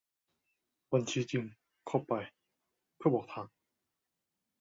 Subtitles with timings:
[0.93, 1.43] บัญชีจริง
[1.87, 2.13] เข้าไป
[2.97, 3.47] เพื่อบอกทาง